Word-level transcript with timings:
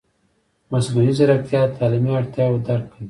مصنوعي 0.71 1.11
ځیرکتیا 1.17 1.61
د 1.67 1.71
تعلیمي 1.77 2.11
اړتیاوو 2.19 2.63
درک 2.67 2.85
کوي. 2.91 2.97